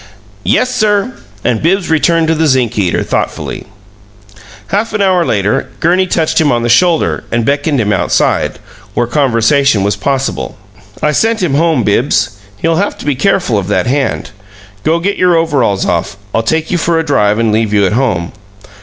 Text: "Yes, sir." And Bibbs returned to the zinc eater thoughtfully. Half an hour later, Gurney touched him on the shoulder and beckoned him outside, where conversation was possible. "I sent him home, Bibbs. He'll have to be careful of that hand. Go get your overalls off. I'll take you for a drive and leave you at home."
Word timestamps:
"Yes, 0.43 0.73
sir." 0.73 1.13
And 1.43 1.61
Bibbs 1.61 1.91
returned 1.91 2.27
to 2.29 2.33
the 2.33 2.47
zinc 2.47 2.75
eater 2.79 3.03
thoughtfully. 3.03 3.67
Half 4.69 4.93
an 4.95 5.01
hour 5.03 5.23
later, 5.23 5.69
Gurney 5.79 6.07
touched 6.07 6.41
him 6.41 6.51
on 6.51 6.63
the 6.63 6.69
shoulder 6.69 7.23
and 7.31 7.45
beckoned 7.45 7.79
him 7.79 7.93
outside, 7.93 8.57
where 8.95 9.05
conversation 9.05 9.83
was 9.83 9.95
possible. 9.95 10.57
"I 11.03 11.11
sent 11.11 11.43
him 11.43 11.53
home, 11.53 11.83
Bibbs. 11.83 12.31
He'll 12.57 12.77
have 12.77 12.97
to 12.97 13.05
be 13.05 13.13
careful 13.13 13.59
of 13.59 13.67
that 13.67 13.85
hand. 13.85 14.31
Go 14.81 14.97
get 14.97 15.17
your 15.17 15.35
overalls 15.35 15.85
off. 15.85 16.17
I'll 16.33 16.41
take 16.41 16.71
you 16.71 16.79
for 16.79 16.97
a 16.97 17.03
drive 17.05 17.37
and 17.37 17.51
leave 17.53 17.71
you 17.71 17.85
at 17.85 17.93
home." 17.93 18.31